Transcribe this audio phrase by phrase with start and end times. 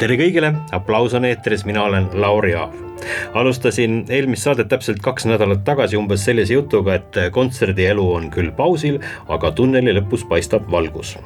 [0.00, 2.89] Tere kõigile, aplaus on eetris, mina olen Lauri Aav.
[3.34, 9.00] Alustasin eelmist saadet täpselt kaks nädalat tagasi umbes sellise jutuga, et kontserdielu on küll pausil,
[9.28, 11.16] aga tunneli lõpus paistab valgus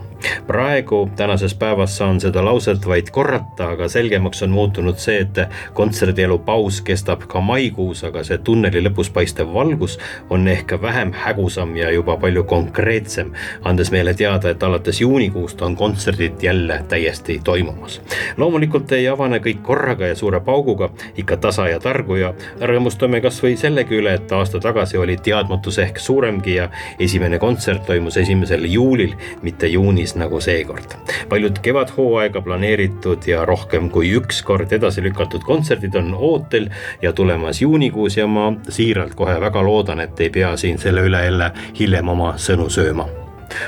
[0.46, 5.40] praegu tänases päevas saan seda lauset vaid korrata, aga selgemaks on muutunud see, et
[5.74, 9.98] kontserdielu paus kestab ka maikuus, aga see tunneli lõpus paistev valgus
[10.30, 13.32] on ehk vähem hägusam ja juba palju konkreetsem,
[13.64, 18.00] andes meile teada, et alates juunikuust on kontserdid jälle täiesti toimumas.
[18.36, 23.56] loomulikult ei avane kõik korraga ja suure pauguga, ikka tasa ja targu ja rõõmustame kasvõi
[23.60, 29.14] sellegi üle, et aasta tagasi oli teadmatus ehk suuremgi ja esimene kontsert toimus esimesel juulil,
[29.42, 30.96] mitte juunis nagu seekord.
[31.28, 36.70] paljud kevadhooaega planeeritud ja rohkem kui üks kord edasi lükatud kontserdid on ootel
[37.02, 41.24] ja tulemas juunikuus ja ma siiralt kohe väga loodan, et ei pea siin selle üle
[41.24, 43.23] jälle hiljem oma sõnu sööma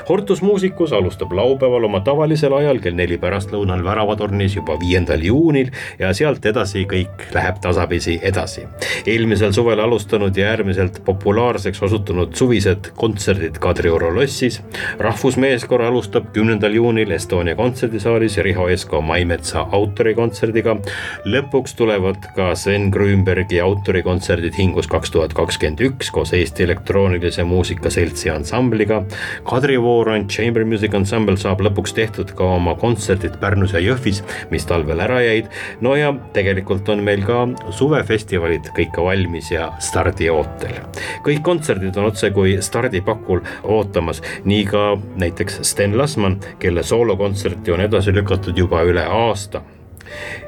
[0.08, 6.12] Hortus Musicus alustab laupäeval oma tavalisel ajal kell neli pärastlõunal Väravatornis juba viiendal juunil ja
[6.14, 8.66] sealt edasi kõik läheb tasapisi edasi.
[9.06, 14.62] eelmisel suvel alustanud ja äärmiselt populaarseks osutunud suvised kontserdid Kadrioru lossis.
[14.98, 20.76] rahvusmeeskoor alustab kümnendal juunil Estonia kontserdisaalis Riho Esko Maimetsa autorikontserdiga.
[21.24, 27.90] lõpuks tulevad ka Sven Grünbergi autorikontserdid Hingus kaks tuhat kakskümmend üks koos Eesti Elektroonilise Muusika
[27.90, 29.02] Seltsi ansambliga.
[29.44, 34.22] Kadri Harry Warren Chamber Music Ensemble saab lõpuks tehtud ka oma kontserdid Pärnus ja Jõhvis,
[34.48, 35.50] mis talvel ära jäid.
[35.84, 37.42] no ja tegelikult on meil ka
[37.76, 40.80] suvefestivalid kõik valmis ja stardiootel.
[41.28, 44.88] kõik kontserdid on otsekui stardipakul ootamas, nii ka
[45.20, 49.60] näiteks Sten Lasman, kelle soolokontserti on edasi lükatud juba üle aasta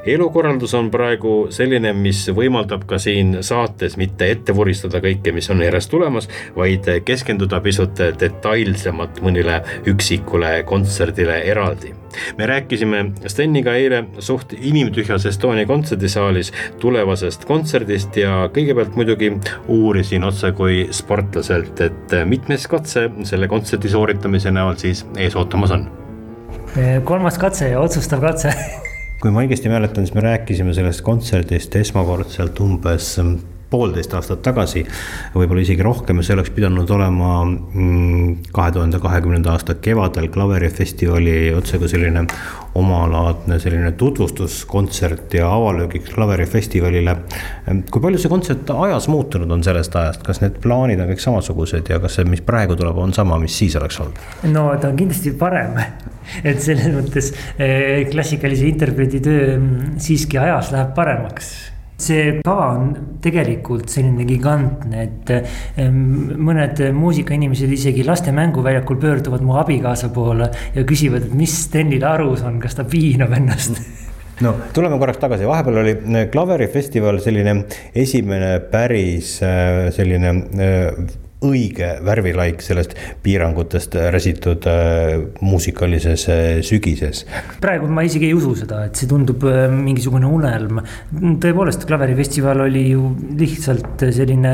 [0.05, 5.63] elukorraldus on praegu selline, mis võimaldab ka siin saates mitte ette vuristada kõike, mis on
[5.63, 11.93] järjest tulemas, vaid keskenduda pisut detailsemalt mõnile üksikule kontserdile eraldi.
[12.37, 19.31] me rääkisime Steniga eile suht inimtühjas Estonia kontserdisaalis tulevasest kontserdist ja kõigepealt muidugi
[19.67, 25.89] uurisin otse kui sportlaselt, et mitmes katse selle kontserdi sooritamise näol siis ees ootamas on
[27.03, 28.53] kolmas katse ja otsustav katse
[29.19, 33.17] kui ma õigesti mäletan, siis me rääkisime sellest kontserdist esmakordselt umbes
[33.69, 34.83] poolteist aastat tagasi,
[35.35, 41.53] võib-olla isegi rohkem ja see oleks pidanud olema mm, kahe tuhande kahekümnenda aasta kevadel klaverifestivali
[41.57, 42.25] otsekui selline
[42.79, 47.15] omalaadne selline tutvustuskontsert ja avalöögiks klaverifestivalile.
[47.91, 51.89] kui palju see kontsert ajas muutunud on sellest ajast, kas need plaanid on kõik samasugused
[51.89, 54.21] ja kas see, mis praegu tuleb, on sama, mis siis oleks olnud?
[54.53, 55.77] no ta on kindlasti parem
[56.43, 61.53] et selles mõttes eh, klassikalise interpreedi töö mm, siiski ajas läheb paremaks
[61.99, 62.91] see kava on
[63.23, 65.79] tegelikult selline gigantne, et
[66.49, 72.45] mõned muusikainimesed isegi laste mänguväljakul pöörduvad mu abikaasa poole ja küsivad, et mis Stenil arus
[72.47, 73.79] on, kas ta piinab ennast?
[74.39, 75.93] No tuleme korraks tagasi, vahepeal oli
[76.31, 77.57] klaverifestival selline
[77.91, 80.31] esimene päris äh, selline
[80.63, 81.09] äh,
[81.45, 87.23] õige värvilaik sellest piirangutest räsitud äh, muusikalises äh, sügises.
[87.63, 90.81] praegu ma isegi ei usu seda, et see tundub äh, mingisugune unelm.
[91.15, 94.53] tõepoolest, klaverifestival oli ju lihtsalt selline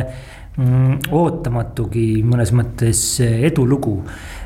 [0.60, 3.98] mm, ootamatugi mõnes mõttes edulugu.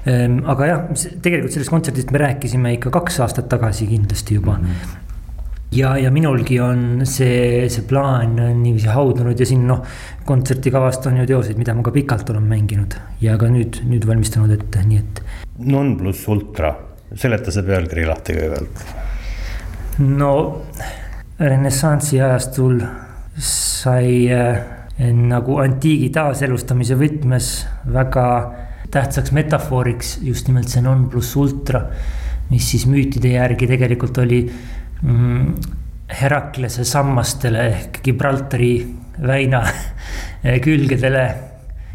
[0.07, 0.87] Ähm, aga jah,
[1.19, 4.65] tegelikult sellest kontserdist me rääkisime ikka kaks aastat tagasi kindlasti juba mm.
[4.65, 5.07] -hmm
[5.71, 9.83] ja, ja minulgi on see, see plaan niiviisi haudunud ja siin noh,
[10.25, 14.53] kontsertikavast on ju teoseid, mida ma ka pikalt olen mänginud ja ka nüüd, nüüd valmistanud
[14.55, 15.21] ette, nii et.
[15.69, 16.73] non pluss ultra,
[17.13, 18.83] seleta see pealkiri lahti kõigepealt.
[20.07, 20.33] no
[21.39, 22.81] renessansi ajastul
[23.39, 24.63] sai äh,
[24.99, 27.51] nagu antiigi taaselustamise võtmes
[27.93, 28.25] väga
[28.91, 31.85] tähtsaks metafooriks just nimelt see non pluss ultra,
[32.49, 34.41] mis siis müütide järgi tegelikult oli
[36.19, 38.73] Heraklase sammastele ehk Gibraltari
[39.21, 39.61] väina
[40.65, 41.25] külgedele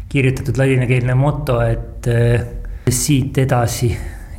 [0.09, 2.45] kirjutatud ladinakeelne moto, et eh,
[2.89, 3.89] siit edasi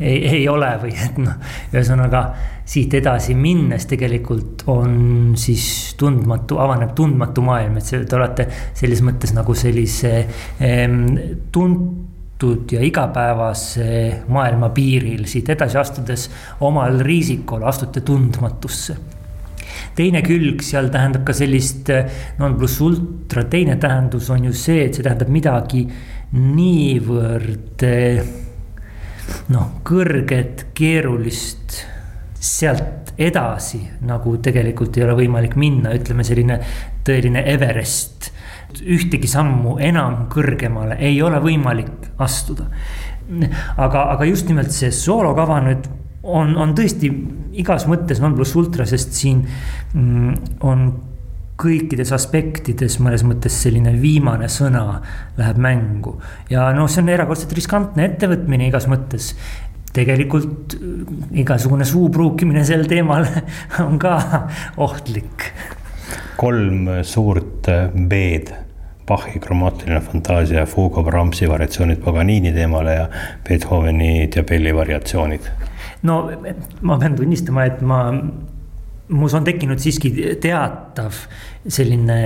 [0.00, 1.36] ei, ei ole või et noh,
[1.72, 2.22] ühesõnaga
[2.66, 4.96] siit edasi minnes tegelikult on
[5.38, 10.12] siis tundmatu, avaneb tundmatu maailm, et see, te olete selles mõttes nagu sellise
[11.54, 11.86] tund-,
[12.36, 16.30] avatud ja igapäevase maailma piiril, siit edasi astudes
[16.60, 18.96] omal riisikul astute tundmatusse
[19.96, 21.88] teine külg seal tähendab ka sellist
[22.38, 25.86] non pluss ultra, teine tähendus on ju see, et see tähendab midagi
[26.36, 27.84] niivõrd
[29.52, 31.80] noh, kõrget, keerulist,
[32.36, 36.60] sealt edasi nagu tegelikult ei ole võimalik minna, ütleme selline
[37.04, 38.15] tõeline Everest.
[38.82, 42.70] Ühtegi sammu enam kõrgemale ei ole võimalik astuda.
[43.76, 45.88] aga, aga just nimelt see soolokava nüüd
[46.22, 47.10] on, on tõesti
[47.58, 49.42] igas mõttes non pluss ultra, sest siin
[49.94, 50.88] mm, on
[51.60, 55.00] kõikides aspektides mõnes mõttes selline viimane sõna
[55.38, 56.18] läheb mängu.
[56.52, 59.32] ja noh, see on erakordselt riskantne ettevõtmine igas mõttes.
[59.96, 60.76] tegelikult
[61.32, 63.24] igasugune suu pruukimine sel teemal
[63.86, 64.18] on ka
[64.76, 65.52] ohtlik.
[66.36, 67.68] Kolm suurt
[68.08, 68.66] B-d
[69.06, 73.06] Bachi kromaatiline fantaasia, Fugo Brahmsi variatsioonid Paganini teemale ja
[73.46, 75.46] Beethoveni Diabelli variatsioonid.
[76.02, 76.16] no
[76.82, 78.00] ma pean tunnistama, et ma
[79.08, 80.10] mus on tekkinud siiski
[80.42, 81.14] teatav
[81.68, 82.18] selline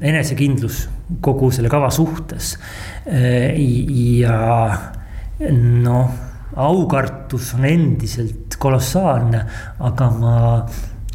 [0.00, 0.84] enesekindlus
[1.20, 2.52] kogu selle kava suhtes.
[4.20, 4.38] ja
[5.50, 6.14] noh,
[6.56, 9.42] aukartus on endiselt kolossaalne,
[9.80, 10.36] aga ma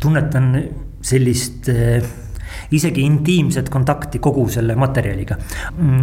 [0.01, 0.51] tunnetan
[1.05, 1.69] sellist
[2.71, 5.37] isegi intiimset kontakti kogu selle materjaliga.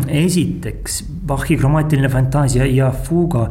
[0.08, 3.48] esiteks, Bachi kromaatiline fantaasia ja fuga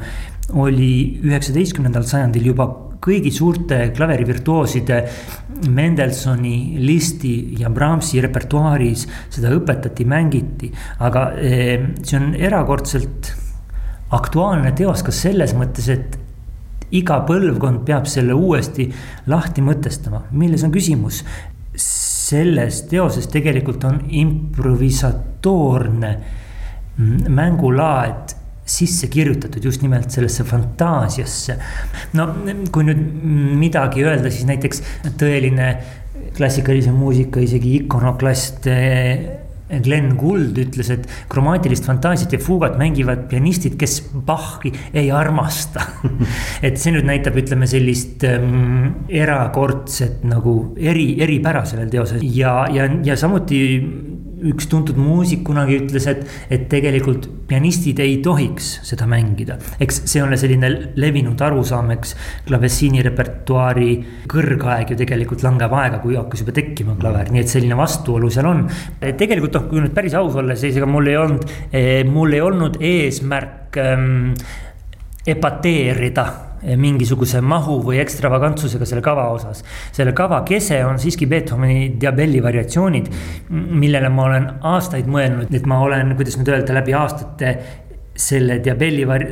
[0.53, 2.67] oli üheksateistkümnendal sajandil juba
[3.01, 4.97] kõigi suurte klaverivirtuooside
[5.73, 10.71] Mendelsoni, Listi ja Brahmsi repertuaaris seda õpetati, mängiti.
[10.99, 13.31] aga eh, see on erakordselt
[14.11, 16.17] aktuaalne teos ka selles mõttes, et
[16.91, 18.89] iga põlvkond peab selle uuesti
[19.31, 21.23] lahti mõtestama, milles on küsimus.
[22.31, 26.11] Selles teoses tegelikult on improvisatoorne
[27.29, 28.35] mängulaad
[28.71, 31.57] sisse kirjutatud just nimelt sellesse fantaasiasse.
[32.13, 32.27] no
[32.71, 33.01] kui nüüd
[33.59, 34.83] midagi öelda, siis näiteks
[35.19, 35.73] tõeline
[36.37, 39.25] klassikalise muusika isegi ikonoklast eh,
[39.83, 45.85] Glen Gould ütles, et kromaatilist fantaasiat ja fuugat mängivad pianistid, kes Bachi ei armasta.
[46.65, 52.87] Et see nüüd näitab, ütleme sellist ähm, erakordset nagu eri, eripära sellel teosel ja, ja,
[53.05, 53.61] ja samuti
[54.49, 59.57] üks tuntud muusik kunagi ütles, et, et tegelikult pianistid ei tohiks seda mängida.
[59.81, 62.15] eks see on selline levinud arusaam, eks
[62.47, 63.91] klavessiini repertuaari
[64.31, 68.49] kõrgaeg ju tegelikult langeb aega, kui hakkas juba tekkima klaver, nii et selline vastuolu seal
[68.49, 68.67] on.
[68.99, 72.45] tegelikult noh, kui nüüd päris aus olla, siis ega mul ei olnud, eh, mul ei
[72.45, 74.31] olnud eesmärk ähm,
[75.27, 79.63] epateerida mingisuguse mahu või ekstravagantsusega selle kava osas.
[79.91, 83.07] selle kava kese on siiski Beethoveni Diabelli variatsioonid,
[83.49, 87.55] millele ma olen aastaid mõelnud, et ma olen, kuidas nüüd öelda, läbi aastate
[88.15, 89.27] selle Diabelli var-,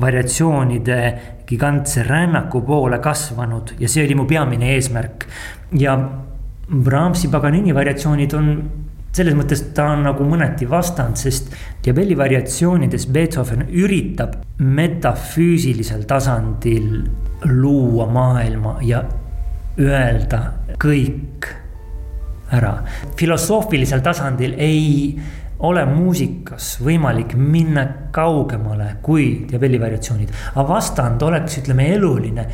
[0.00, 0.98] variatsioonide
[1.46, 5.26] gigantse rännaku poole kasvanud ja see oli mu peamine eesmärk.
[5.78, 5.98] ja
[6.72, 8.54] Brahmsi Paganini variatsioonid on
[9.12, 11.52] selles mõttes ta on nagu mõneti vastand, sest
[11.84, 17.02] Diabelli variatsioonides Beethoven üritab metafüüsilisel tasandil
[17.44, 19.02] luua maailma ja
[19.78, 20.42] öelda
[20.80, 21.50] kõik
[22.52, 22.82] ära.
[23.16, 25.18] filosoofilisel tasandil ei
[25.62, 32.46] ole muusikas võimalik minna kaugemale kui Diabelli variatsioonid, aga vastand oleks, ütleme, eluline,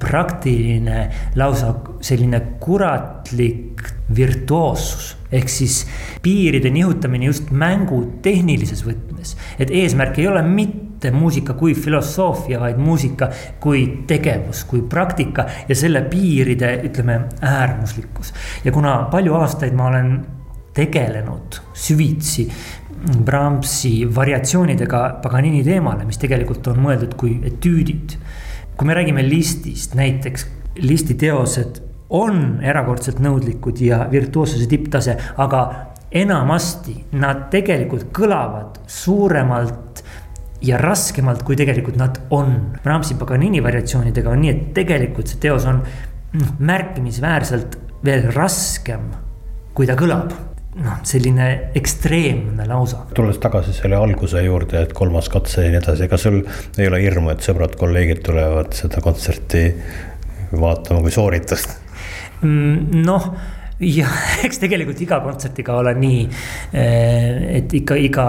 [0.00, 1.04] praktiline,
[1.36, 3.82] lausa selline kuratlik
[4.16, 5.84] virtuoossus ehk siis
[6.22, 9.34] piiride nihutamine just mängu tehnilises võtmes.
[9.58, 13.30] et eesmärk ei ole mitte muusika kui filosoofia, vaid muusika
[13.60, 18.34] kui tegevus, kui praktika ja selle piiride, ütleme, äärmuslikkus.
[18.64, 20.16] ja kuna palju aastaid ma olen
[20.74, 22.48] tegelenud süvitsi
[23.24, 28.18] Brahmsi variatsioonidega Paganini teemale, mis tegelikult on mõeldud kui etüüdid.
[28.76, 30.46] kui me räägime listist, näiteks
[30.82, 35.64] listi teosed on erakordselt nõudlikud ja virtuoossuse tipptase, aga
[36.14, 40.04] enamasti nad tegelikult kõlavad suuremalt
[40.64, 42.54] ja raskemalt, kui tegelikult nad on.
[42.82, 49.10] Brahmsi Paganini variatsioonidega on nii, et tegelikult see teos on noh, märkimisväärselt veel raskem,
[49.74, 50.32] kui ta kõlab
[50.84, 53.04] noh, selline ekstreemne lausa.
[53.14, 56.40] tulles tagasi selle alguse juurde, et kolmas katse ja nii edasi, ega sul
[56.78, 59.66] ei ole hirmu, et sõbrad-kolleegid tulevad seda kontserti
[60.54, 61.83] vaatama kui sooritust?
[62.42, 63.28] Mm, noh
[63.80, 64.14] jah,
[64.46, 66.24] eks tegelikult iga kontserdiga ole nii,
[66.72, 68.26] eh, et ikka iga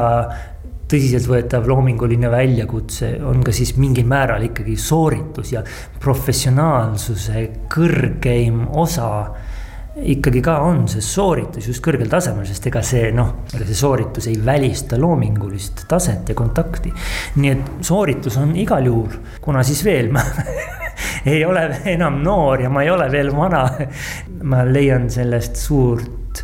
[0.86, 5.64] tõsiseltvõetav loominguline väljakutse on ka siis mingil määral ikkagi sooritus ja
[6.02, 9.10] professionaalsuse kõrgeim osa
[9.96, 14.28] ikkagi ka on see sooritus just kõrgel tasemel, sest ega see noh, ega see sooritus
[14.28, 16.92] ei välista loomingulist taset ja kontakti.
[17.40, 20.22] nii et sooritus on igal juhul, kuna siis veel ma
[21.34, 23.66] ei ole enam noor ja ma ei ole veel vana.
[24.46, 26.44] ma leian sellest suurt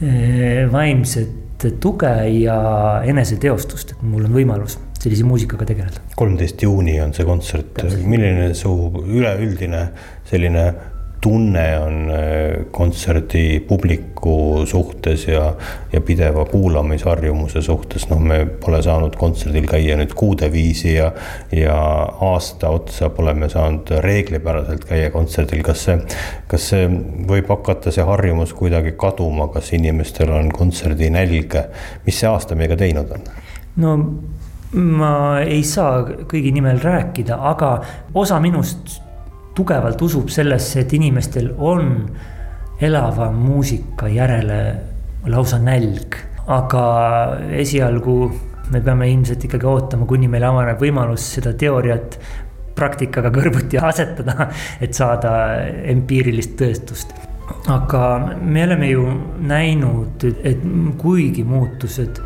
[0.00, 1.42] eh, vaimset
[1.80, 2.56] tuge ja
[3.06, 6.02] eneseteostust, et mul on võimalus sellise muusikaga tegeleda.
[6.16, 8.72] kolmteist juuni on see kontsert, milline su
[9.04, 9.86] üleüldine
[10.28, 10.66] selline
[11.24, 15.54] tunne on äh, kontserdi publiku suhtes ja,
[15.92, 21.08] ja pideva kuulamisharjumuse suhtes, noh, me pole saanud kontserdil käia nüüd kuude viisi ja,
[21.56, 21.76] ja
[22.28, 25.96] aasta otsa pole me saanud reeglipäraselt käia kontserdil, kas see,
[26.50, 26.90] kas see
[27.30, 31.56] võib hakata, see harjumus kuidagi kaduma, kas inimestel on kontserdinälg,
[32.04, 33.30] mis see aasta meiega teinud on?
[33.80, 33.96] no
[34.74, 37.78] ma ei saa kõigi nimel rääkida, aga
[38.12, 38.98] osa minust
[39.54, 41.92] tugevalt usub sellesse, et inimestel on
[42.80, 44.60] elava muusika järele
[45.30, 46.16] lausa nälg.
[46.44, 46.80] aga
[47.56, 48.14] esialgu
[48.70, 52.18] me peame ilmselt ikkagi ootama, kuni meil avaneb võimalus seda teooriat
[52.76, 55.30] praktikaga kõrvuti asetada, et saada
[55.94, 57.14] empiirilist tõestust.
[57.68, 59.06] aga me oleme ju
[59.40, 60.60] näinud, et
[60.98, 62.20] kuigi muutused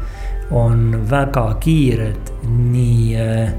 [0.51, 3.51] on väga kiired nii äh,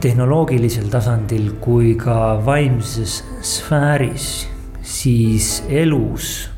[0.00, 4.48] tehnoloogilisel tasandil kui ka vaimses sfääris,
[4.82, 6.50] siis elus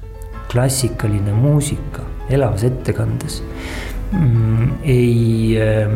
[0.53, 3.41] klassikaline muusika elavas ettekandes
[4.13, 5.91] mm, ei äh,,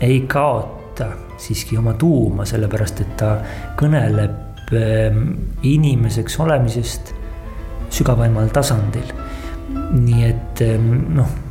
[0.00, 1.10] ei kaota
[1.40, 3.34] siiski oma tuuma, sellepärast et ta
[3.80, 5.20] kõneleb äh,
[5.62, 7.14] inimeseks olemisest
[7.90, 9.14] sügavaimal tasandil.
[9.90, 11.49] nii et äh, noh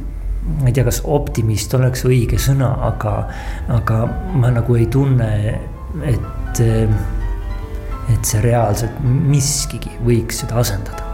[0.60, 3.16] ma ei tea, kas optimist oleks õige sõna, aga,
[3.76, 4.00] aga
[4.40, 5.30] ma nagu ei tunne,
[6.10, 11.09] et, et see reaalselt miskigi võiks seda asendada.